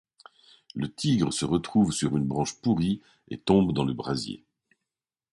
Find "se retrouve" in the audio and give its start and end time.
1.31-1.91